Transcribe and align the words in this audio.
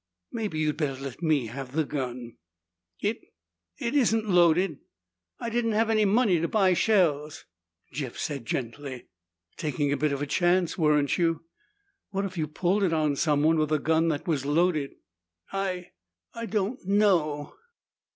"Maybe 0.31 0.57
you'd 0.57 0.77
better 0.77 0.99
let 0.99 1.21
me 1.21 1.45
have 1.45 1.73
the 1.73 1.83
gun." 1.85 2.37
"It 3.01 3.21
it 3.77 3.93
isn't 3.93 4.27
loaded. 4.27 4.79
I 5.39 5.51
didn't 5.51 5.73
have 5.73 5.91
any 5.91 6.05
money 6.05 6.39
to 6.41 6.47
buy 6.47 6.73
shells!" 6.73 7.45
Jeff 7.93 8.17
said 8.17 8.47
gently, 8.47 9.09
"Taking 9.57 9.93
a 9.93 9.97
bit 9.97 10.11
of 10.11 10.19
a 10.19 10.25
chance, 10.25 10.75
weren't 10.75 11.19
you? 11.19 11.43
What 12.09 12.25
if 12.25 12.35
you'd 12.35 12.55
pulled 12.55 12.81
it 12.81 12.93
on 12.93 13.15
someone 13.15 13.59
with 13.59 13.71
a 13.71 13.77
gun 13.77 14.07
that 14.07 14.25
was 14.27 14.43
loaded?" 14.43 14.95
"I 15.53 15.91
I 16.33 16.47
don't 16.47 16.83
know." 16.83 17.53